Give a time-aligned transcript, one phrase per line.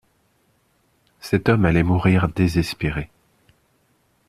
[1.19, 3.11] Cet homme allait mourir désespéré.